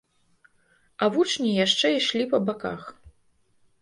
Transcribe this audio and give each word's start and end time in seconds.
А 1.03 1.09
вучні 1.15 1.51
яшчэ 1.65 1.87
ішлі 1.99 2.25
па 2.33 2.37
баках. 2.49 2.81